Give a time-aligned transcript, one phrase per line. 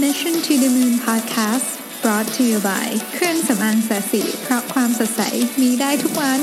[0.00, 1.68] Mission to the Moon Podcast
[2.02, 5.22] brought to you by เครื่องสำอางศศิเพราะความสดใส
[5.60, 6.40] มีได้ทุกวัน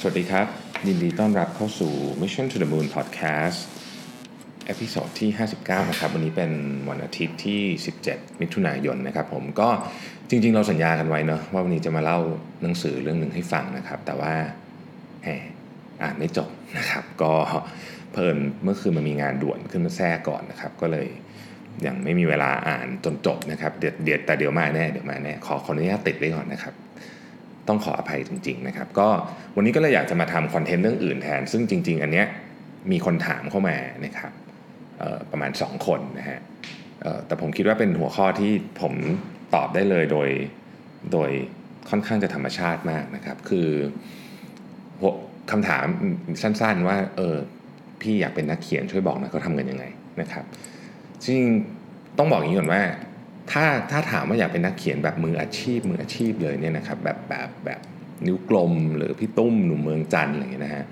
[0.00, 0.46] สวัสดีครับ
[0.86, 3.58] ยินดีต้อนรับเข้าสู่ Mission to the Moon Podcast
[4.66, 5.30] episode ที่
[5.60, 6.50] 59 นะครับ วันนี้เป็น
[6.90, 7.60] วันอาทิตย์ที่
[8.02, 9.68] 17 มิถุนายนนะครับ ผมก็
[10.28, 12.18] จริง ๆ เราสัญญากันไว้เนอะว่าวันนี้จะมาเล่า
[12.62, 14.34] หนังสือเรื่องหนึ่งให้ฟังนะครับ แต่ว่า
[15.24, 15.42] แหม
[16.02, 17.32] อ่านไม่จบนะครับ ก็
[18.12, 21.08] เพิ่นเมื่อคืนมันมีงานด่วนขึ้นมาแทรกก่อนนะครับ ก็เลย
[21.86, 26.74] ยังไม่มีเวลาอ่านจนจบนะครับเดี๋ยวแต่เดี๋ยวมาแน่เดี๋ยวมาแน่ขอขออนุญาตติดไว้ก่อนนะครับ
[27.68, 29.08] ต้องขออภัยจริง ๆนะครับ ก็
[29.56, 32.26] วันนี้ก็เลยอยากจะมาทำคอนเทนต์เรื่องอื่นแทน ซึ่งจริง ๆ อันเนี้ย
[32.92, 34.32] มีคนถามเข้ามานะครับ
[35.30, 36.40] ประมาณ 2 คนนะฮะ
[37.26, 38.94] แต่ผมคิดว่าเป็นหัวข้อที่ผม
[39.54, 40.28] ตอบได้เลยโดย
[41.12, 41.30] โดย
[41.90, 43.68] ค่อนข้างจะธรรมชาติมากนะครับ คือ
[45.00, 45.12] หัว
[45.50, 45.86] คำถาม
[46.42, 47.36] สั้นๆว่าเออ
[48.00, 49.84] พี่อยากเป็นนักเขียนช่วยบอกนะเขาทำกันยังไง
[50.20, 50.44] นะครับ
[51.24, 51.42] จริง
[52.18, 52.82] ต้องบอกอย่างนี้ก่อนว่า
[53.52, 57.80] ถ้าถ้าถามว่าอยากเป็นนักเขียนแบบมืออาชีพมืออาชีพเลยเนี่ยนะครับแบบแบบแบบ
[58.26, 60.84] นิ้วกลมหรือพี่ตุ้มหนุ่มเมืองจันทร์อะไรอย่างเงี้ยนะฮะ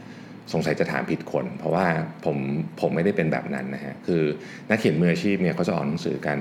[0.53, 1.87] สงสัยจะถามผิดคน เพราะว่า
[2.25, 2.37] ผม
[2.81, 4.23] ผมไม่ได้เป็นแบบนั้นนะฮะคือ
[4.71, 6.39] นักเขียนมืออาชีพเนี่ยเขาจะออกหนังสือกัน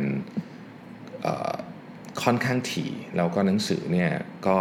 [1.24, 1.54] เออ
[2.24, 4.10] ค่อนข้างถี่แล้วก็หนังสือเนี่ย
[4.48, 4.56] ก็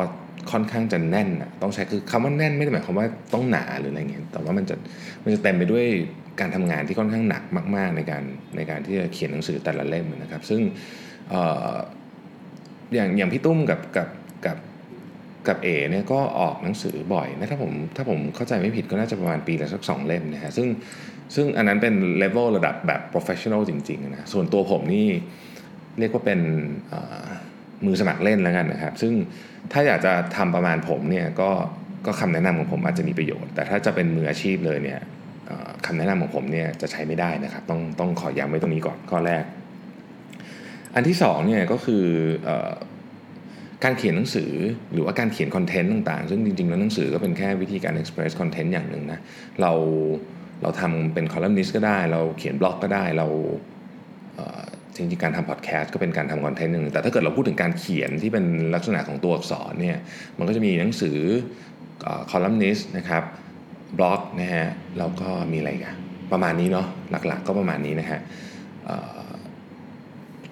[0.52, 4.76] ค่อนข้างจะแน่นอะต้องใช้คือคำว่าแน่นไม่ได้หมายความว่าต้องหนาหรืออะไรเงี้ยแต่ว่ามันจะ
[5.24, 5.84] มันจะเต็มไปด้วย
[6.40, 7.42] การทำงานที่ค่อนข้างหนัก
[7.76, 8.22] มาก ๆ ในการ
[8.56, 10.60] ในการที่จะเขียนหนังสือแต่ละเล่มนะครับ ซึ่ง
[11.32, 11.34] อ
[12.94, 14.08] อย่างอย่างพี่ตุ้มกับกับ
[14.46, 14.58] กับ
[15.48, 20.68] กับเอเนี่ยก็ออกหนังสือบ่อยนะถ้าผมถ้าผมเข้าใจไม่ผิดก็น่าจะประมาณปีละสักสองเล่มนะฮะซึ่ง
[21.34, 25.06] ซึ่งอันนั้นเป็นเลเวลระดับแบบ professional จริง ๆ นะ ส่วนตัวผมนี่
[25.98, 26.40] เรียกว่าเป็น
[27.86, 29.12] มือสมัครเล่นแล้วกันนะครับ ซึ่ง
[29.72, 31.50] ถ้าอยากจะทำประมาณผมเนี่ยก็
[32.06, 35.00] ก็คำแนะนำของผมอาจจะมีประโยชน์ แต่ถ้าจะเป็นมืออาชีพเลยเนี่ย
[35.86, 39.44] คำแนะนำของผมเนี่ยจะใช้ไม่ได้นะครับ ต้องต้องขอย้ำไว้ตรงนี้ก่อนข้อแรก
[40.94, 42.04] อันที่สองเนี่ยก็คือ
[42.48, 42.50] อ
[43.84, 44.52] การเขียนหนังสือ
[44.92, 49.20] หรือว่าการเขียนคอนเทนต์ต่างๆ ซึ่งจริงๆ แล้วหนังสือก็เป็นแค่วิธีการ express content อย่างหนึ่งนะ
[49.60, 49.72] เรา
[50.62, 53.26] เราทำเป็นคอลัมนิสต์ก็ได้ เราเขียนบล็อกก็ได้เรา
[54.96, 58.44] จริงๆการทำพอดแคสต์ก็เป็นการทำคอนเทนต์หนึ่งแต่ถ้าเกิดเราพูดถึงการเขียนที่เป็น
[58.74, 59.98] ลักษณะของตัวอักษรเนี่ย
[60.38, 61.18] มันก็จะมีหนังสือ
[62.30, 63.22] คอลัมนิสต์นะครับ
[63.98, 64.66] บล็อกนะฮะ
[64.98, 65.94] แล้วก็มีอะไรกัน
[66.32, 68.20] ประมาณนี้เนาะหลักๆก็ประมาณนี้นะฮะ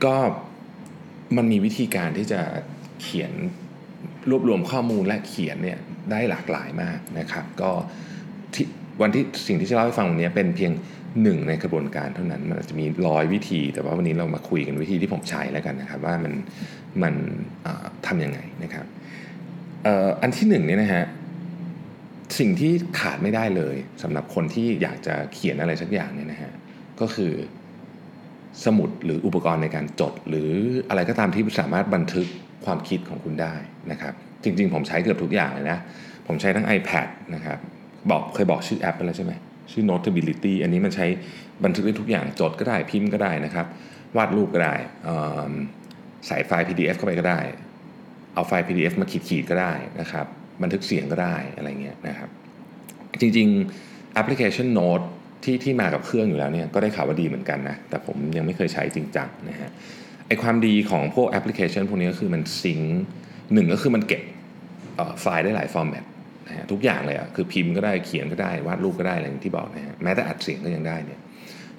[0.05, 0.15] ก็
[1.37, 2.41] มันมีวิธีการที่จะ
[3.03, 3.33] เขียน
[4.31, 5.79] รวบรวมข้อมูลและเขียนเนี่ย
[6.11, 7.71] ได้หลากหลายมากนะครับ ก็
[8.55, 8.67] ที่
[9.03, 10.73] วันที่สิ่งที่จะเล่าให้ฟังวันนี้เป็นเพียง
[11.23, 16.33] หนึ่งในกระบวนการเท่านั้น มันอาจจะมีร้อยวิธี แต่ว่าวันนี้เรามาคุยกันวิธีที่ผมใช้แล้วกันนะครับ ว่ามัน
[17.03, 17.15] มัน
[18.07, 18.87] ทำยังไงนะครับ
[19.87, 21.05] อ่ออันที่หนึ่งเนี่ยนะฮะ
[22.39, 26.53] สิ่งที่ขาดไม่ได้เลยสำหรับคนที่อยากจะเขียนอะไรสักอย่างเนี่ยนะฮะ
[27.01, 27.33] ก็คือ
[28.65, 30.51] สมุดหรืออุปกรณ์ในการจด หรือ
[30.89, 32.27] อะไรก็ตามที่สามารถบันทึก
[32.65, 33.55] ความคิดของคุณได้
[33.93, 35.79] นะครับ จริง ๆ ผมใช้เกือบทุกอย่างเลยนะ
[36.27, 37.59] ผมใช้ทั้ง iPad นะครับ
[38.11, 39.33] บอกเคยบอกชื่อแอปไปแล้วใช่ไหม
[39.71, 41.07] ชื่อ Notability อันนี้มันใช้
[41.65, 43.67] บันทึกได้ทุกอย่างจดก็ได้พิมพ์ก็ได้นะครับ
[44.17, 44.75] วาดรูปก็ได้
[46.27, 47.41] ใส่ไฟล์ PDF เข้าไปก็ได้
[48.35, 50.27] เอาไฟล์ PDF มาขีดๆก็ได้นะครับ
[50.63, 52.29] บันทึกเสียงก็ได้อะไรเงี้ยนะครับ
[53.21, 55.05] จริงๆแอปพลิเคชัน Note
[55.45, 59.71] ที่ที่มากับเครื่องอยู่แล้วเนี่ยก็ได้ข่าวว่าดีเหมือนกันนะ แต่ผมยังไม่เคยใช้จริงจังนะฮะ
[60.27, 63.01] ไอความดีของพวกแอปพลิเคชันพวกนี้ก็คือมัน sync
[63.53, 64.23] หนึ่งก็คือมันเก็บ
[65.21, 66.05] ไฟล์ได้หลาย format
[66.47, 71.21] นะฮะทุกอย่างเลยอะคือพิมพ์ก็ได้เขียนก็ได้วาดรูปก็ได้อะไรอย่างที่บอกนะฮะแม้แต่อัดเสียงก็ยังได้เนี่ย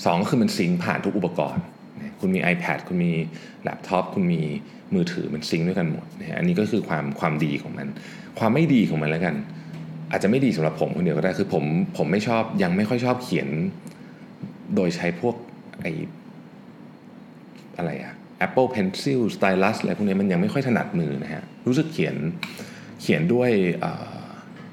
[0.06, 1.64] สองก็คือมัน sync ผ่านทุกอุปกรณ์
[1.98, 3.12] นะคุณมี iPad คุณมี
[3.64, 4.42] แล็ปท็อปคุณมี
[4.94, 7.88] มือถือมัน sync ด้วยกันหมดนะฮะอันนี้ก็คือความความดีของมัน
[8.40, 9.36] ความไม่ดีของมันแล้วกัน
[10.12, 11.64] อาจจะไม่ดีสำหรับผมคนเดียวก็ได้คือผม
[11.98, 13.48] ผมไม่ชอบยังไม่ค่อยชอบเขียน
[14.76, 15.36] โดยใช้พวก
[15.82, 15.86] ไอ
[17.78, 18.14] อะไรอะ
[18.46, 22.16] Apple Pencil Stylus อะไรพวกนี้มันยังไม่ค่อยถนัดมือนะฮะรู้สึกเขียน
[23.02, 23.52] เขียนด้วย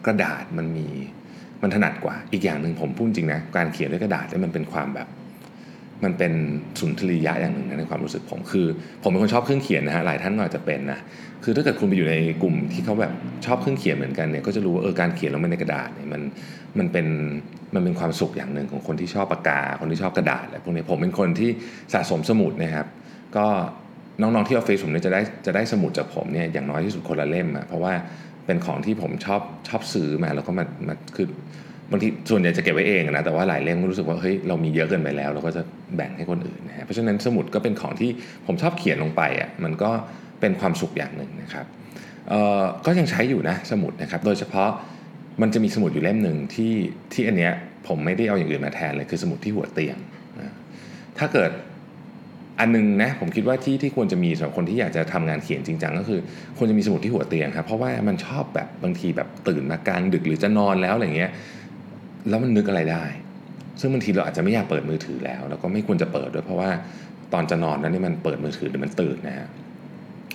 [0.06, 0.86] กระดาษมันมี
[1.62, 5.08] มันถนัดกว่า อีกอย่างหนึ่งผมพูดจริงนะการเขียนด้วยกระดาษเนี่ยมันเป็นความแบบ
[6.04, 6.32] มันเป็น
[6.80, 8.66] สุนทรียะอย่างหนึ่งนะในความรู้สึกผมคือ
[9.02, 10.98] ผมเป็นคนชอบเครื่องเขียนนะฮะหลายท่านก็อาจจะเป็นนะ
[11.44, 13.12] คือถ้าเกิดคุณไปอยู่ในกลุ่มที่เขาแบบ
[13.46, 16.22] ชอบเครื่องเขียนเหมือนกันเนี่ยก็จะรู้ว่าเออการเขียนลงไปในกระดาษเนี่ยมัน
[16.78, 17.06] มันเป็น
[17.74, 21.50] มันเป็นความสุขอย่างหนึ่งของคนที่ชอบปากกา คนที่ชอบกระดาษอะไรพวกนี้ผมเป็นคนที่
[21.94, 22.86] สะสมสมุดนะครับ
[23.36, 23.46] ก็
[24.20, 27.92] น้องๆที่ออฟฟิศผมเนี่ยจะได้จะได้สมุดจากผมเนี่ยอย่างน้อยที่สุดคนละเล่มอะเพราะว่า
[28.46, 31.26] เป็นของที่ผมชอบชอบซื้อมาแล้วก็มามาคือ
[31.90, 35.62] บางทีส่วนใหญ่จะเก็บไว้เองนะแต่ว่าหลายเล่มก็รู้สึกว่าเฮ้ยเรามีเยอะเกินไปแล้ว เราก็จะ
[35.96, 38.10] แบ่งให้คนอื่นนะฮะเพราะฉะนั้นสมุดก็เป็นของที่
[38.46, 39.90] ผมชอบเขียนลงไปอะมันก็
[40.40, 41.66] เป็นความสุขอย่างหนึ่งนะครับ
[42.28, 44.70] เอ่อก็ยังใช้อยู่นะสมุดนะครับโดยเฉพาะ
[45.42, 46.72] มันจะมีสมุดอยู่เล่มหนึ่งที่
[47.12, 47.52] ที่อันเนี้ย
[47.88, 49.96] ผมไม่ได้เอาอย่างอื่นมาแทนเลยคือสมุดที่หัวเตียง
[50.40, 50.52] นะ
[51.18, 51.50] ถ้าเกิด
[52.60, 56.20] อันนึงนะผมคิดว่าที่ที่ควรจะมีสำหรับคนที่อยากจะทำงานเขียนจริงจังก็คือ
[56.58, 61.30] ควรจะมีสมุดที่หัวเตียงครับเพราะว่ามันชอบแบบบางทีแบบตื่นมากลางดึกหรือจะนอนแล้วอะไรเงี้ย
[62.28, 63.04] แล้วมันนึกอะไรได้
[63.80, 66.70] ซึ่งบางทีเราอาจจะไม่อยากเปิดมือถือแล้ว แล้วก็ไม่ควรจะเปิดด้วยเพราะว่า
[67.32, 69.48] ตอนจะนอนนั้นนี่มันเปิดมือถือหรือมันตื่นนะฮะ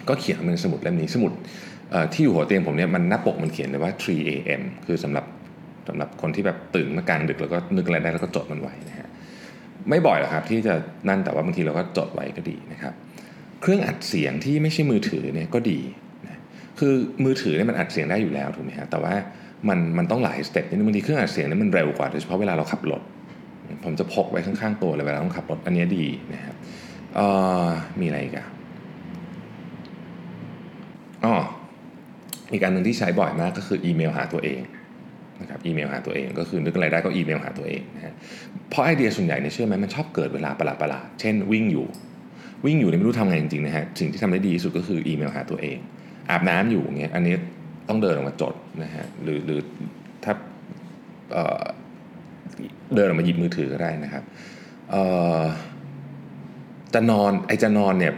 [0.08, 1.32] ก็เขียนเป็นสมุดเล่มนี้สมุด
[2.14, 4.62] ที่อยู่หัวเตียงผมเนี่ยมันหน้าปกมันเขียนเลยว่า 3 a.m.
[4.86, 5.26] คือสำหรับ
[5.88, 9.09] สำหรับคนที่แบบตื่นมากลางดึกแล้วก็นึกอะไรได้แล้วก็จดมันไว้นะฮะ
[9.90, 10.74] ไม่บ่อยหรอกครับที่จะ
[11.10, 12.94] นั่นแต่ว่าบางทีเราก็จดไว้ก็ดีนะครับ
[13.62, 15.80] เครื่องอัดเสียงที่ไม่ใช่มือถือเนี่ยก็ดี
[16.28, 16.40] นะ
[16.80, 16.94] คือ
[17.26, 19.14] มือถือเนี่ยมันอัดเสียงได้อยู่แล้วถูกไหมฮะแต่ว่า
[19.70, 23.02] มันมันต้องหลายสเต็ปนิดนึงบางทีเครื่องอัดเสียงเนี่ยมันเร็วกว่าโดยเฉพาะเวลาเราขับรถ
[23.86, 26.56] ผมจะพกไว้ข้างๆตัวเลยเวลาต้องขับรถอันนี้ดีนะครับ
[28.00, 28.48] มีอะไรอีกอะ
[31.26, 31.36] อ๋อ
[32.52, 34.62] อีกการหนึ่งที่ใช้บ่อยมากก็คืออีเมลหาตัวเอง
[35.42, 38.14] นะครับอีเมลหาตัวเองก็คือนึกอะไรได้ก็อีเมลหาตัวเองนะฮะ
[38.70, 41.88] เพราะไอเดียส่วนใหญ่เนี่ยเชื่อไหมมันชอบเกิดเวลาประหลาดๆเช่นวิ่งอยู่
[42.66, 45.78] วิ่งอยู่เนี่ยไม่รู้ทำไงจริงๆนะฮะสิ่งที่ทำได้ดีที่สุดก็คืออีเมลหาตัวเอง
[46.30, 47.34] อาบน้ำอยู่เงี้ยอันนี้
[47.90, 48.54] ต้องเดินออกมาจด
[48.84, 49.60] นะฮะหรือหรือ
[50.24, 50.34] ถ้า
[52.96, 54.24] เดินออกมาหยิบมือถือก็ได้นะครับ
[56.94, 58.14] จะนอนไอจะนอนเนี่ย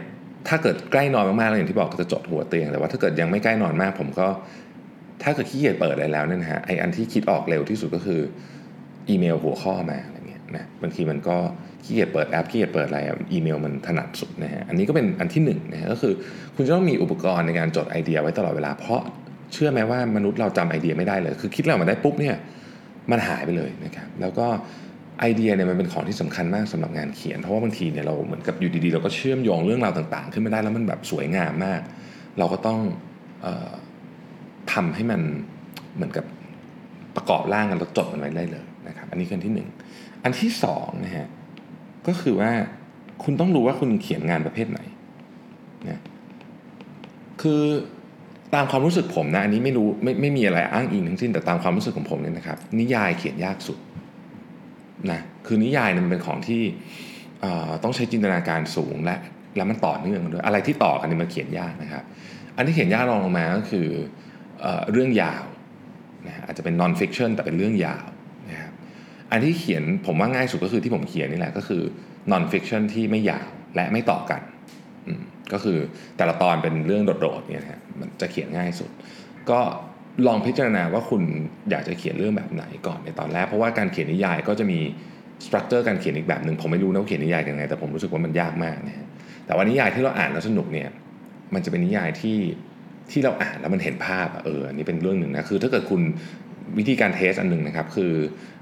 [0.48, 4.28] ถ้าเกิดใกล้นอนมากๆแล้วอย่างที่บอกก็จะจดหัวเตียงแต่ว่าถ้าเกิดยังไม่ใกล้นอนมาก ผมก็
[5.22, 8.20] ถ้าเกิดขี้เกียจเปิดอะไรแล้วเนี่ยนะฮะไออันที่คิดออกเร็วที่สุดก็คือ
[9.08, 11.36] อีเมลหัวข้อมาอะไรเงี้ยนะบางทีมันก็
[11.84, 13.00] ขี้เกียจเปิดแอปขี้เกียจเปิดอะไร
[13.32, 16.12] อีเมลมันถนัดสุดนะฮะอันนี้ก็เป็นอันที่1นนะฮะก็คือ
[16.54, 19.02] คุณจะต้องมีอุปกรณ์ในการจดไอเดียไว้ตลอดเวลา เพราะ
[19.52, 22.36] เชื่อไหมว่ามนุษย์เราจำไอเดียไม่ได้เลย คือคิดแล้วมาได้ปุ๊บเนี่ย
[23.10, 24.46] มันหายไปเลยนะครับแล้วก็
[25.20, 31.80] ไอเดียเนี่ยมันเป็นของที่สำคัญมากสำหรับงานเขียน เพราะว่าบางทีเนี่ยเราเหมือนกับอยู่ดีๆ เราก็เชื่อมโยงเรื่องราวต่างๆ ขึ้นมาได้แล้วมันแบบสวยงามมาก
[32.38, 32.80] เราก็ต้อง
[33.44, 33.72] ออ
[34.72, 35.20] ทำให้มัน
[35.94, 36.24] เหมือนกับ
[37.16, 39.68] ประกอบร่างกันแล้วจดมันไว้ได้เลยนะครับ อันนี้คืออันที่หนึ่ง
[40.24, 41.28] อันที่สองนะฮะ
[42.06, 42.50] ก็คือว่า
[43.24, 44.80] คุณต้องรู้ว่าคุณเขียนงานประเภทไหน
[45.88, 46.00] นะ
[47.42, 47.62] คือ
[48.54, 53.78] ตามความรู้สึกผมนะอันนี้ไม่รู้ไม่ไม่มีอะไรอ้างอิงทั้งสิ้นแต่ตามความรู้สึกของผมเนี่ยนะครับ นิยายเขียนยากสุด
[55.10, 56.62] นะคือนิยายมันเป็นของที่
[57.82, 59.16] ต้องใช้จินตนาการสูงและ
[59.56, 62.04] แล้วมันต่อเนื่องกันด้วยอะไรที่ต่อกันนี่มันเขียนยากนะครับ
[62.56, 63.88] อันที่เขียนยากรองลงมาก็คือ
[64.92, 65.44] เรื่องยาว
[66.26, 68.04] นะอาจจะเป็น non-fiction แต่เป็นเรื่องยาว
[68.50, 68.72] นะครับ
[69.30, 71.82] อันที่เขียนผมว่าง่ายสุดก็คือที่ผมเขียนนี่แหละก็คือ
[72.30, 74.42] non-fiction ที่ไม่ยาวและไม่ต่อกัน
[75.52, 75.78] ก็คือ
[76.16, 78.90] แต่ละตอนเป็นเรื่องโดดๆเนี่ยนะมันจะเขียนง่ายสุด
[79.50, 79.60] ก็
[80.26, 81.22] ลองพิจารณาว่าคุณ
[81.70, 84.78] อยากจะเขียนเรื่องแบบไหนก่อนในตอนแรก เพราะว่าการเขียนนิยายก็จะมี
[85.46, 89.06] structure การเขียนอีกแบบหนึ่งผมไม่รู้นะว่าเขียนนิยายยังไงแต่ผมรู้สึกว่ามันยากมากนะ
[89.46, 90.88] แต่ว่านิยายที่เราอ่านแล้วสนุกเนี่ย
[91.54, 92.38] มันจะเป็นนิยายที่
[93.10, 96.02] ที่เราอ่านแล้วมันเห็นภาพเอออันนี้เป็นเรื่องหนึ่งนะคือ ถ้าเกิดคุณ
[96.78, 98.12] วิธีการ test อันหนึ่งนะครับ คือ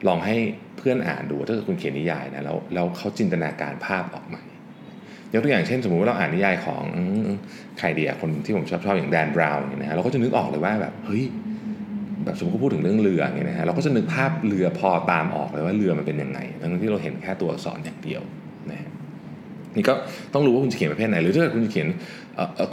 [0.08, 0.36] ลองให้
[0.78, 4.42] เพื่อนอ่านดูถ้าเกิดคุณเขียนนิยายนะแล้วแล้วเขาจินตนาการภาพออกมา
[5.32, 6.82] ยกตัวอย่างเช่น สมมุติว่าเราอ่านนิยายของ
[7.78, 11.24] ใครเดียคนที่ผมชอบชอบอย่างแดนบราวน์เนี่ยนะฮะเราก็จะนึกออกเลยว่าแบบเฮ้ย
[12.24, 18.22] แบบสมมติเขาพูดถึงเรื่องเรือเงี้ยนะฮะเราก็จะนึกภาพเรือพอตามออกเลยว่าเรือมันเป็นยังไงทั้งที่เราเห็นแค่ตัวอักษรอย่างเดียว
[18.70, 18.90] นะฮะ
[19.76, 19.94] นี่ก็
[20.34, 21.88] ต้องรู้ว่าคุณจะเขียนประเภทไหน หรือถ้าคุณจะเขียน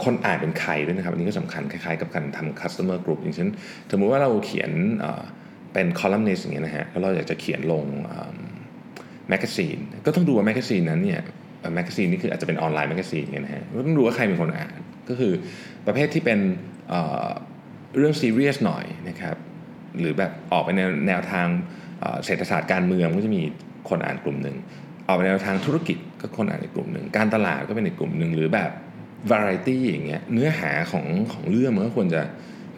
[0.04, 3.48] คนอ่านเป็นใครด้วยนะครับอันนี้ก็สำคัญคล้ายๆกับการทำ customer group อย่างเช่น
[3.90, 4.70] สมมติว่าเราเขียน
[5.72, 7.84] เป็น columnist อย่างเงี้ยนะฮะแล้วเราอยากจะเขียนลง
[9.28, 11.20] magazine ก็ต้องดูว่า magazine นั้นเนี่ย
[11.74, 15.32] magazine นี่คืออาจจะเป็น online magazine เนี่ยนะฮะต้องดูว่าใครเป็นคนอ่าน ก็คือ
[15.86, 16.38] ประเภทที่เป็น
[17.96, 19.36] เรื่องซีเรียสหน่อยนะครับ
[19.98, 21.46] หรือแบบออกไปในแนวทาง
[22.24, 23.42] เศรษฐศาสตร์การเมืองก็จะมี
[23.88, 24.56] คนอ่านกลุ่มหนึ่ง
[25.08, 28.70] ออกไปในแนวทางธุรกิจก็คนอ่านอีกกลุ่มหนึ่งการตลาดก็เป็นอีกกลุ่มหนึ่งหรือแบบ
[29.30, 32.22] วาไรตี้อย่างเงี้ยเนื้อหาของของเรื่องมันก็ควรจะ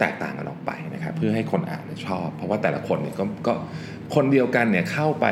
[0.01, 3.55] แตกต่างกันออกไปนะครับเพื่อให้คนอ่านชอบ เพราะว่าแต่ละคนเนี่ยก็ก็
[4.15, 5.27] คนเดียวกันเนี่ยเข้าไป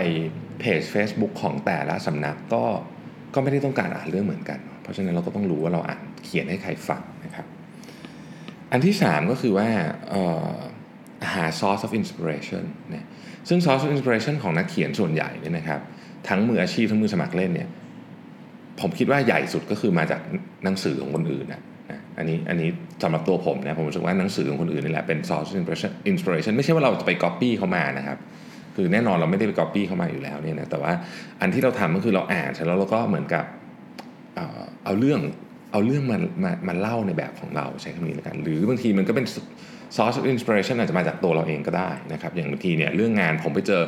[0.60, 2.64] เพจ Facebook ของแต่ละสำนักก็
[3.34, 7.46] ก็ไม่ได้ต้องการอ่านเรื่องเหมือนกัน เพราะฉะนั้นเราก็ต้องรู้ว่าเราอ่านเขียนให้ใครฟังนะครับ
[8.72, 9.68] อันที่ 3 ก็คือว่า
[11.32, 12.64] หา source of inspiration
[12.94, 13.06] นะ
[13.48, 15.80] ซึ่ง source of inspiration ของนักเขียนส่วนใหญ่เนี่ยนะครับ
[16.28, 17.68] ทั้งมืออาชีพทั้งมือสมัครเล่นเนี่ย
[18.80, 20.20] ผมคิดว่าใหญ่สุดก็คือมาจาก
[20.64, 21.62] หนังสือของคนอื่นนะ
[22.18, 22.68] อันนี้อันนี้
[23.02, 25.56] สำหรับตัวผมนะผมรู้สึกว่าหนังสือของคนอื่นนี่แหละเป็น source of
[26.12, 28.18] inspiration ไม่ใช่ว่าเราจะไป copy เขามานะครับ
[28.76, 30.92] คือแน่นอนเราไม่ได้ไปก๊อปปี้เขามาอยู่แล้วเนี่ยนะแต่ว่า
[31.40, 33.44] อันที่เราทำก็คือเราอ่านเสร็จแล้วเราก็เหมือนกับ
[34.84, 35.20] เอาเรื่อง
[35.72, 39.26] เอาเรื่องมามามาเล่าในแบบของเราใช้คำนี้แล้วกัน หรือบางทีมันก็เป็น
[39.96, 43.82] source of inspiration อาจจะมาจากตัวเราเองก็ได้นะครับอย่างบางทีเนี่ยเรื่องงานผมไปเจอ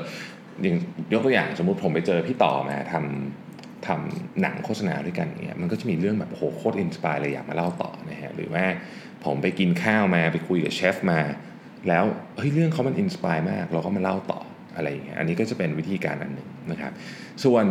[0.62, 0.76] อย่าง
[1.12, 8.64] ยกตัวอย่างสมมุติผมไปเจอพี่ต่อมาทำทำหนังโฆษณาด้วยกันเนี่ยมันก็จะมีเรื่องแบบโหโคตร inspire เลยอยากมาเล่าต่อนะฮะหรือว่า
[9.24, 11.20] ผมไปกินข้าวมาไปคุยกับเชฟมา
[11.88, 12.04] แล้ว
[12.36, 14.40] เฮ้ยเรื่องเขามัน inspire มาก เราก็มาเล่าต่อ
[14.76, 16.92] อะไรอย่างเงี้ยอันนี้ก็จะเป็นวิธีการอันหนึ่งนะครับ
[17.44, 17.66] ส่วน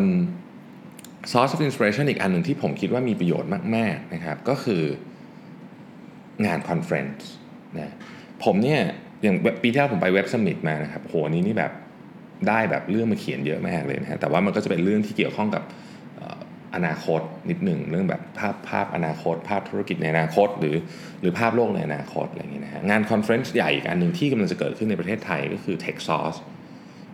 [1.31, 4.84] source of inspiration อีกอันหนึ่งที่ผมคิดว่ามีประโยชน์มากๆนะครับก็คือ
[6.46, 7.28] งาน conference
[7.77, 7.93] นะ
[8.43, 8.81] ผมเนี่ย
[9.22, 11.72] อย่างปีที่แล้วผมไป Web Summit มานะครับโหนี้นี่แบบ
[12.48, 15.63] ได้แบบเรื่องมาเขียนเยอะมากเลยนะฮะแต่ว่ามันก็จะเป็นเรื่องที่เกี่ยวข้องกับ
[16.75, 20.75] อนาคตนิดหนึ่งเรื่องแบบภาพภาพอนาคต ภาพธุรกิจในอนาคต หรือ
[21.22, 26.38] หรือภาพโลกในอนาคตอะไรอย่างเงี้ยนะฮะงาน conference ใหญ่อีกอันหนึ่งที่กำลังจะเกิดขึ้นในประเทศไทยก็คือ Tech Source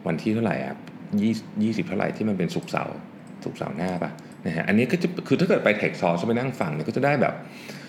[0.08, 0.80] วันที่เท่าไหร่ครับ
[1.22, 2.98] ยี่ยี่สิบเท่าไหร่ที่มันเป็นศุกร์เสาร์
[3.44, 4.12] ศุกร์เสาร์หน้าปะ
[4.46, 7.34] นะฮะอันนี้ก็จะคือถ้าเกิดไป Tech Source ไปนั่งฟังเนี่ยก็จะได้แบบ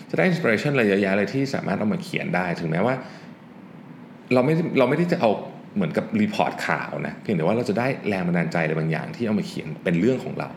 [0.09, 2.95] จะได้ inspiration อะไรเยอะแยะเลยที่สามารถเอามาเขียนได้ ถึงแม้ว่า
[4.33, 5.31] เราไม่เราไม่ได้จะเอา
[5.75, 10.49] เหมือนกับ report ข่าวนะเพียงแต่ว่าเราจะได้แรงบันดาลใจอะไรบางอย่าง ที่เอามาเขียนเป็นเรื่องของเรา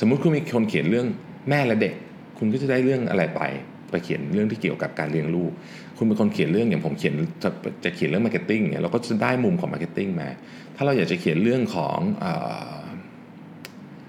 [0.00, 1.06] สมมุติคุณมีคนเขียนเรื่อง
[1.48, 1.94] แม่และเด็ก
[2.38, 3.42] คุณก็จะได้เรื่องอะไรไป
[3.90, 5.52] ไปเขียนเรื่องที่เกี่ยวกับการเลี้ยงลูก
[5.96, 7.50] คุณเป็นคนเขียนเรื่องอย่างผมเขียนจะ
[7.84, 10.28] จะเขียนเรื่อง marketing เนี่ยเราก็จะได้มุมของ marketing มา
[10.76, 12.26] ถ้าเราอยากจะเขียนเรื่องของอ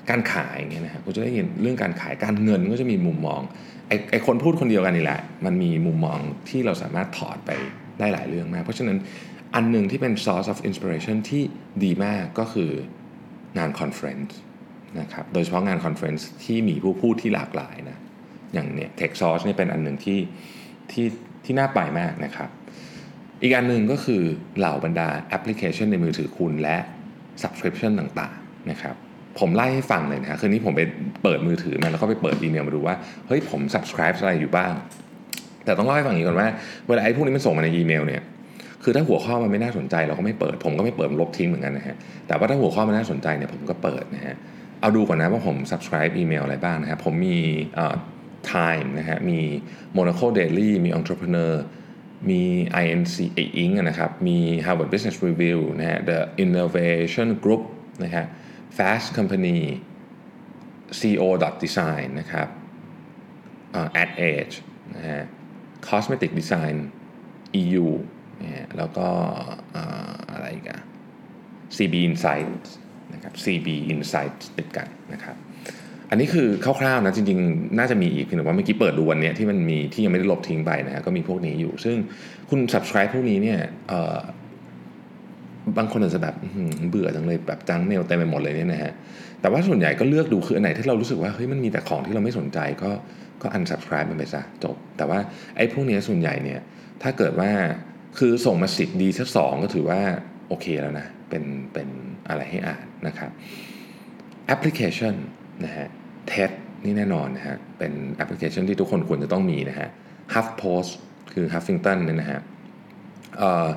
[0.09, 3.41] การขายเงี้ยนะครับก็จะได้เห็นเรื่องการขายการเงินก็จะมีมุมมอง
[3.87, 6.17] ไอ้ไอคนพูดคนเดียวกันนี่แหละ มันมีมุมมอง
[6.49, 7.51] ที่เราสามารถถอดไป
[7.99, 8.97] ได้หลายเรื่องมาก เพราะฉะนั้น
[9.55, 11.43] อันหนึ่งที่เป็น source of inspiration ที่
[11.83, 12.71] ดีมากก็คือ
[13.57, 14.37] งาน conference
[14.99, 17.97] นะครับ โดยเฉพาะงาน conference ที่มีผู้พูดที่หลากหลายนะ
[18.53, 20.19] อย่างเนี่ย Techsauce นี่เป็นอันหนึ่งที่
[20.91, 21.05] ที่
[21.45, 22.49] ที่น่าไปมากนะครับ
[23.41, 24.21] อีกอันหนึ่งก็คือ
[24.59, 26.77] เหล่าบรรดาแอปพลิเคชันในมือถือคุณและ
[27.41, 28.95] subscription ต่างๆนะครับ
[29.39, 30.81] ผมไล่ให้ฟังเลยนะ คืนนี้ผมไป
[31.23, 32.95] เปิดมือถือมาแล้วก็ไปเปิดอีเมลมาดูว่า
[33.27, 34.73] เฮ้ยผม subscribe อะไรอยู่บ้าง
[35.65, 36.49] แต่ต้องเล่าให้ฟังอย่างนี้ก่อนว่า
[36.87, 38.21] เวลาไอ้พวกนี้มันส่งมาในอีเมลเนี่ย
[38.87, 41.95] คือถ้าหัวข้อมันไม่น่าสนใจเราก็ไม่เปิด ผมก็ไม่เปิดลบทิ้งเหมือนกันนะฮะ
[42.27, 44.35] แต่ว่าถ้าหัวข้อมันน่าสนใจเนี่ยผมก็เปิดนะฮะ
[44.79, 47.37] เอาดูก่อนนะว่าผม subscribe อีเมลอะไรบ้างนะครับผมมี
[48.53, 49.39] Time นะฮะมี
[49.97, 51.53] Monaco Daily มี Entrepreneur
[52.29, 52.41] มี
[52.83, 53.15] INC
[53.63, 53.73] Inc.
[53.89, 57.63] นะครับ มี Harvard Business Review นะฮะ The Innovation Group
[58.03, 58.25] นะฮะ
[58.77, 59.59] Fast Company
[60.99, 61.23] CO
[61.63, 62.47] Design นะครับ
[64.03, 64.55] Ad Age
[64.95, 65.21] นะฮะ
[65.87, 66.75] Cosmetic Design
[67.63, 67.87] EU
[68.43, 69.07] นะฮะแล้วก็
[70.33, 70.81] อะไรอีกอะ
[71.75, 72.69] CB Insights
[73.13, 75.35] นะครับ CB Insights ติดกันนะครับ
[76.09, 81.95] อันนี้คือคร่าวๆนะจริงๆ น่าจะมีอีกเพียงแต่ว่าเมื่อกี้เปิดดูวันนี้ที่มันมีที่ยังไม่ได้ลบทิ้งไปนะฮะก็มีพวกนี้อยู่ ซึ่ง
[82.49, 83.59] คุณ subscribe พวกนี้เนี่ย
[85.77, 86.35] บางคนอาจจะแบบ
[86.89, 88.93] เบื่อจังเลยแบบ junk mail เต็มไปหมดเลยเนี่ยนะฮะ
[89.41, 92.91] แต่ว่าส่วนใหญ่ก็เลือกดูคืออันไหนที่เรารู้สึกว่าเฮ้ยมันมีแต่ของที่เราไม่สนใจก็
[93.41, 95.19] ก็ unsubscribe มันไปซะจบ แต่ว่า
[95.57, 96.59] ไอ้พวกนี้ส่วนใหญ่เนี่ย
[97.01, 97.51] ถ้าเกิดว่า
[98.17, 100.01] คือส่งมาสิบดีสักสองก็ถือว่า
[100.47, 101.43] โอเคแล้วนะ เป็น
[101.73, 101.87] เป็น
[102.29, 103.31] อะไรให้อ่านนะครับ
[104.47, 105.15] แอปพลิเคชัน
[105.63, 105.87] นะฮะ
[106.27, 106.45] TED
[106.85, 109.89] นี่แน่นอนนะฮะ เป็นแอปพลิเคชันที่ทุกคนควรจะต้องมีนะฮะ
[110.33, 110.91] HuffPost
[111.33, 112.39] คือ Huffington เนี่ยนะฮะ
[113.37, 113.67] เอ่อ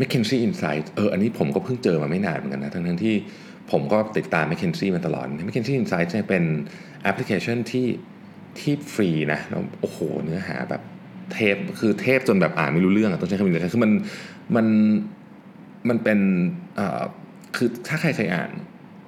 [0.00, 3.14] McKinsey Insight เอออันนี้ผมก็เพิ่งเจอมาไม่นานเหมือนกันนะ ทั้งทั้งที่
[3.70, 6.44] ผมก็ติดตาม McKinsey มาตลอด McKinsey Insight เนี่ยเป็น
[7.02, 7.86] แอปพลิเคชันที่
[8.58, 9.40] ที่ฟรีนะ
[9.80, 10.82] โอ้โห เนื้อหาแบบ
[11.34, 13.92] เทพคือเทพจนแบบอ่านไม่รู้เรื่องต้องใช้คำนี้คือมัน
[14.56, 14.66] มัน
[15.88, 16.18] มันเป็น
[17.56, 18.50] คือถ้าใครเคยอ่าน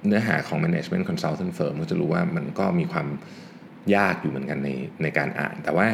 [0.07, 3.07] เนื้อหาของ management consultant firm ก็จะรู้ว่ามันก็มีความ
[3.95, 4.69] ยากอยู่เหมือนกันใน
[5.03, 5.87] ในการอ่าน แต่ว่า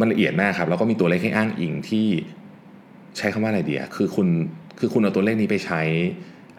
[0.00, 2.06] มันละเอียดมากครับ แล้วก็มีตัวเลขให้อ้างอิงที่
[3.18, 4.28] ใช้คำว่าอะไรเดียคือคุณ
[4.78, 5.82] คือคุณเอาตัวเลขนี้ไปใช้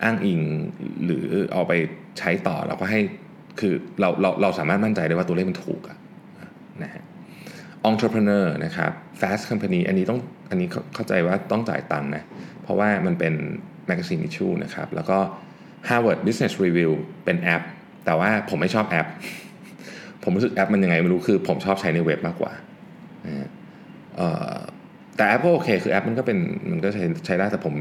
[0.04, 0.40] อ้างอิง
[1.06, 1.74] หรือเอาไป
[2.20, 3.00] ใช้ต่อแล้วก็ให้
[3.60, 5.98] คือเราเราเราสามารถมั่นใจได้ว่าตัวเลขมันถูกอะ
[6.84, 7.04] นะฮะ
[7.90, 8.92] entrepreneur นะครับ
[9.22, 10.20] fast company อันนี้ต้อง
[10.50, 12.24] อันนี้เข้าใจว่าต้องจ่ายตังค์นะ
[12.64, 13.34] เพราะว่ามันเป็น
[13.88, 15.18] magazine issue นะครับ แล้วก็
[15.90, 16.92] Harvard Business Review
[17.26, 17.64] เป็นแอป
[18.06, 19.08] แต่ว่าผมไม่ชอบแอป
[20.24, 22.52] ผมรู้สึกแอปมันยังไงไม่รู้คือผมชอบใช้ในเว็บมากกว่า
[25.16, 26.38] แต่แอปก็โอเค คือแอปมันก็เป็น
[26.72, 27.74] มันก็ใช้ใช้ได้แต่ผม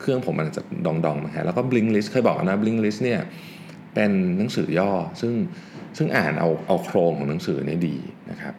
[0.00, 3.20] เครื่องผมมันจะดองดองมาฮะแล้วก็ Blink List เคยบอกนะ Blink List เนี่ย
[3.94, 5.34] เป็นหนังสือย่อ ซึ่ง
[5.96, 7.96] ซึ่งอ่านเอาเอาโครงของหนังสือเนี่ยดี
[8.30, 8.54] นะครับ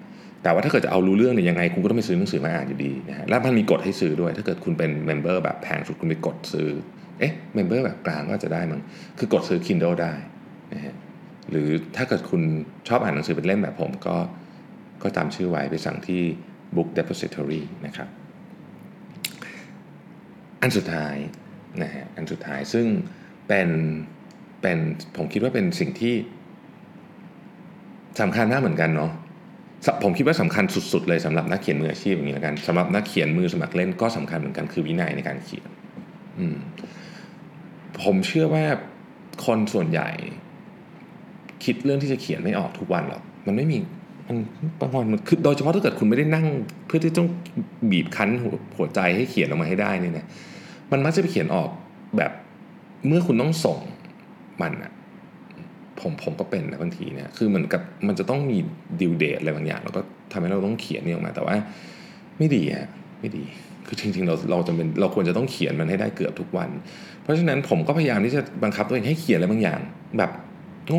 [0.45, 6.69] แต่ว่าถ้าเกิดจะเอารู้เรื่องเนี่ยยังไงคุณก็ต้องไปซื้อหนังสือมาอ่านอยู่ดีนะฮะแล้วมันมีกฎให้ซื้อด้วย ถ้าเกิดคุณเป็น member แบบแพงสุดคุณไปกดซื้อ
[7.19, 8.81] เอ๊ะเมมเบอร์แบบกลางก็จะได้มั้ง
[9.19, 10.13] คือกดซื้อ Kindle ได้
[10.73, 10.95] นะฮะ
[11.51, 12.41] หรือถ้าเกิดคุณ
[12.87, 14.17] ชอบอ่านหนังสือเป็นเล่มแบบผมก็
[15.03, 16.21] ก็จำชื่อไว้ไปสั่งที่
[16.75, 18.09] Book Depository นะครับ
[20.61, 21.15] อันสุดท้าย
[21.83, 22.85] นะฮะอันสุดท้ายซึ่ง
[23.47, 23.69] เป็น
[24.61, 24.77] เป็น
[25.17, 26.15] ผมคิดว่าเป็นสิ่งที่
[28.21, 29.11] สำคัญมากเหมือนกันเนาะ
[30.03, 30.63] ผมคิดว่าสำคัญ
[30.93, 35.69] สุดๆเลยสำหรับนักเขียนมืออาชีพอย่างนี้แล้วกันสำหรับนักเขียนมือสมัครเล่นก็สำคัญเหมือนกันคือวินัยในการเขียน
[38.03, 38.63] ผมเชื่อว่า
[39.45, 40.09] คนส่วนใหญ่
[41.63, 43.77] คิดเรื่องที่จะเขียนไม่ออกทุกวันหรอกมันไม่มี
[44.27, 44.37] มัน
[44.79, 46.45] บางวันมันคือโดยเฉพาะถ้าเกิดคุณไม่ได้นั่ง
[46.87, 47.27] เพื่อที่ต้อง
[47.91, 48.29] บีบคั้น
[48.77, 50.25] หัวใจให้เขียนออกมาให้ได้นี่นะ
[50.91, 51.69] มันมักจะไปเขียนออก
[52.17, 52.31] แบบ
[53.07, 53.77] เมื่อคุณต้องส่ง
[54.61, 54.91] มันอะ
[56.05, 58.57] ผมผมก็เป็นนะบางทีเนี่ยคือเหมือนกับมันจะต้องมี
[59.01, 61.55] ดิวเดตอะไรบางอย่าง แล้วก็ทำให้เราต้องเขียนนี่ออกมา แต่ว่า
[62.37, 62.87] ไม่ดีฮะ
[63.19, 63.43] ไม่ดี
[63.87, 66.69] คือจริงๆเราเราจะเป็นเราควรจะต้องเขียนมันให้ได้เกือบทุกวัน
[67.21, 69.79] เพราะฉะนั้นผมก็พยายามที่จะบังคับตัวเองให้เขียนอะไรบางอย่าง
[70.17, 70.31] แบบ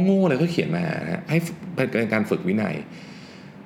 [0.05, 1.39] โง่ๆเลยก็เขียนมานะให้
[1.75, 2.75] เป็นการฝึกวินัย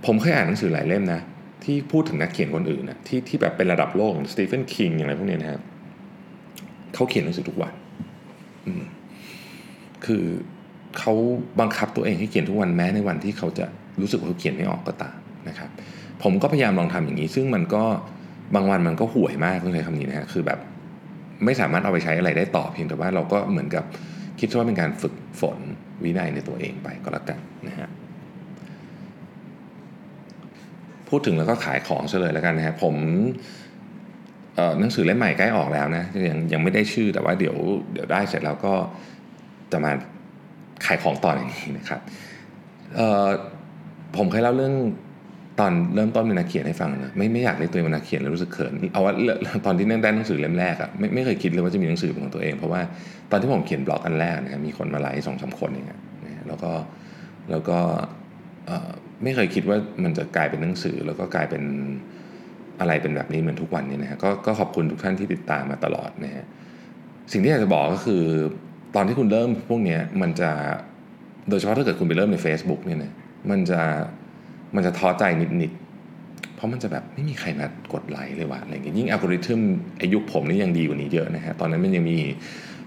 [0.07, 1.21] ผมเคยอ่านหนังสือหลายเล่มนะ
[1.65, 5.63] ที่พูดถึงนักเขียนคนอื่นนะที่ที่แบบเป็นระดับโลกสตีเฟนคิงอะไรพวกนี้นะครับ
[6.95, 7.73] เขาเขียนหนังสือทุกวัน
[10.07, 10.25] คือ
[10.99, 11.15] เขา
[11.61, 13.67] บังคับตัวเองให้เขียนทุกวันแม้ในวันที่เขาจะ
[14.01, 15.17] รู้สึกว่าเขาเขียนไม่ออกก็ตาม
[15.49, 15.71] นะครับ
[16.23, 17.85] ผมก็พยายามลองทำอย่างนี้ ซึ่งมันก็
[18.55, 20.59] บางวันมันก็ห่วยมากต้องใช้คำนี้นะฮะคือแบบ
[21.45, 23.85] ไม่สามารถเอาไปใช้อะไรได้ต่อเพียงแต่ว่าเราก็เหมือนกับ
[24.41, 25.59] คิดว่าเป็นการฝึกฝน
[26.05, 27.89] วินัยในตัวเองไปก็แล้วกันนะฮะ
[31.09, 32.95] พูดถึงแล้วก็ขายของเฉลยแล้วกันนะฮะผม
[34.81, 37.57] หนังสือเล่มใหม่ใกล้ออกแล้วนะยังยังไม่ได้ชื่อแต่ว่าเดี๋ยว
[37.93, 38.75] เดี๋ยวได้เสร็จแล้วก็
[39.73, 39.93] จะมา
[40.85, 42.01] ขายของต่ออย่างนี้นะครับ
[44.17, 44.75] ผมเคยเล่าเรื่อง
[45.61, 49.13] ตอนเริ่มต้นเป็นนักเขียนให้ฟังนะไม่ไม่อยากเรียกตัวเองเป็นนักเขียนเลยรู้สึกเขินเอาว่า
[49.67, 52.81] ตอนที่นั่งได้หนังสือเล่มแรกอะไม่ไม่เคยคิดเลยว่าจะมีหนังสือของตัวเองเพราะว่า
[53.31, 55.99] ตอนที่ผมเขียนบล็อกอันแรกนะครับมีคนมาไลค์สองสาคนเองนะ
[56.49, 56.73] แล้วก็
[57.51, 57.79] แล้วก็
[59.23, 61.63] ไม่เคยคิดว่ามันจะกลายเป็นหนังสือ แล้วก็กลายเป็น
[62.81, 66.45] อะไรเป็นแบบนี้เหมือนทุกวันนี้นะฮะก็ก็ขอบคุณทุกท่านที่ติดตามมาตลอดนะฮะ
[67.33, 68.25] สิ่งที่อยากจะบอกก็คือ
[68.95, 70.51] ตอนที่คุณเริ่มพวกนี้มันจะ
[71.49, 73.13] โดยเฉพาะถ้าเกิดคุณไปเริ่มใน Facebook เนี่ยนะ
[73.51, 73.81] มันจะ
[74.75, 75.25] มันจะท้อใจ
[75.63, 79.61] นิดๆ เพราะมันจะแบบไม่มีใครมากดไลค์เลยว่ะอะไรเงี้ยยิ่งอัลกอริทึม
[80.01, 82.19] อายุผมนี่ยังดีกว่านี้เยอะนะฮะตอนนั้นมันยังมี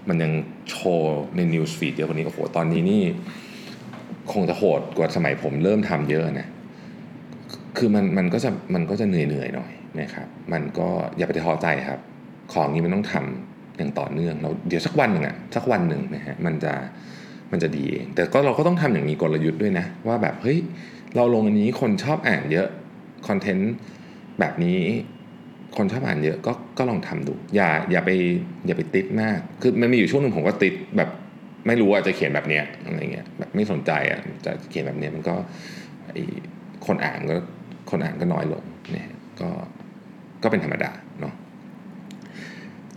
[0.08, 0.32] มันยัง
[0.70, 3.02] โชว์ในนิวส์ฟีดเยอะกว่านี้โอ้โหตอนนี้นี่
[4.32, 6.48] คงจะโหดกว่าสมัยผมเริ่มทำเยอะนะ
[7.76, 12.00] คือมันมันก็จะมันก็จะเหนื่อยเหนื่อยหน่อยนะครับ มันก็อย่าไปท้อใจครับ
[12.52, 16.72] ของนี้มันต้องทำ อย่างต่อเนื่องเราเดี๋ยวสักวันหนึ่งอะสักวันหนึ่งนะฮะมันจะ
[17.52, 20.58] มันจะดีเองแต่ก็เราก็ต้องทำอย่างมีกลยุทธ์ด้วยนะว่าแบบเฮ้ย
[21.16, 22.68] เราลงอันนี้คนชอบอ่านเยอะ
[23.28, 23.72] คอนเทนต์
[24.40, 24.80] แบบนี้
[25.76, 28.10] คนชอบอ่านเยอะก็ก็ลองทำดู อย่าอย่าไป
[28.66, 31.10] อย่าไปติดมากคือมันมีอยู่ช่วงหนึ่งผมก็ติดแบบ
[31.66, 35.34] ไม่รู้ว่าจะเขียนแบบเนี้ยอะไรเงี้ยแบบไม่สนใจอะจะเขียนแบบเนี้ยมันก็
[36.86, 37.36] คนอ่านก็
[37.90, 39.08] คนอ่านก็น้อยลงเนี่ย
[39.40, 39.48] ก็
[40.42, 40.90] ก็เป็นธรรมดา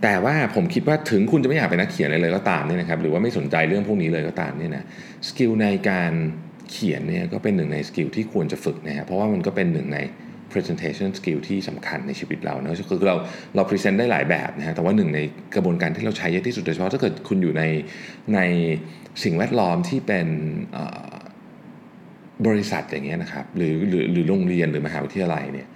[0.02, 4.84] แต่ว่าผมคิดว่าถึงคุณจะไม่อยากเป็นนักเขียนเลยก็ตามเนี่ยนะครับหรือว่าไม่สนใจเรื่องพวกนี้เลยก็ตามเนี่ยนะ
[5.28, 6.12] skill ในการ
[6.70, 9.98] เขียนเนี่ยก็เป็นหนึ่งใน skill ที่ควรจะฝึกนะฮะเพราะว่ามันก็เป็นหนึ่งใน
[10.52, 13.16] presentation skill ที่สำคัญในชีวิตเราเนะคือเรา
[13.54, 15.20] เรา present ได้หลายแบบนะฮะแต่ว่าหนึ่งใน
[15.54, 17.62] กระบวนการที่เราใช้เยอะที่สุดโดยเฉพาะถ้าเกิดคุณอยู่ใน
[18.34, 18.40] ใน
[19.24, 20.28] สิ่งแวดล้อมที่เป็น
[22.46, 25.66] บริษัทอย่างเงี้ยนะครับหรือหรือหรือโรงเรียนหรือมหาวิทยาลัยเนี่ย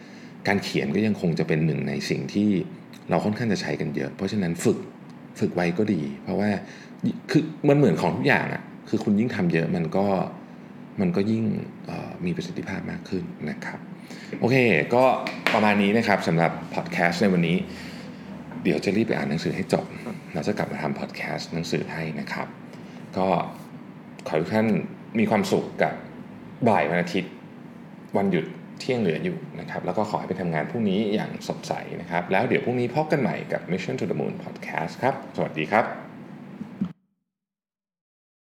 [0.49, 2.51] การเขียนก็ยังคงจะเป็นหนึ่งในสิ่งที่
[3.13, 4.79] เราค่อนข้างจะใช้กันเยอะ เพราะฉะนั้นฝึก
[5.41, 6.49] ฝึกไว้ก็ดี เพราะว่า
[7.31, 10.07] คือมันเหมือนของทุกอย่างอะ่ะคือคุณยิ่งทำเยอะมันก็
[11.01, 11.43] มันก็ยิ่ง
[12.25, 13.79] มีประสิทธิภาพมากขึ้นนะครับ
[14.41, 14.57] โอเค
[14.95, 15.05] ก็
[15.55, 17.57] ประมาณนี้นะครับสำหรับพอดแคสต์ในวันนี้
[18.63, 19.85] เดี๋ยวจะรีบไปอ่านหนังสือให้จบ
[20.33, 22.49] แล้วจะกลับมาทำพอดแคสต์หนังสือให้นะครับ
[23.17, 23.27] ก็
[24.29, 24.69] ขอทุกท่าน
[25.19, 25.95] มีความสุขกับ
[26.69, 27.33] บ่ายวันอาทิตย์
[28.17, 28.47] วันหยุด
[28.81, 36.02] เที่ยงเหลืออยู่นะครับ แล้วก็ขอให้ไปทำงานพรุ่งนี้อย่างสดใสนะครับ แล้วเดี๋ยวพรุ่งนี้พบกันใหม่กับ Mission to the Moon Podcast ครับ สวัสดีครับ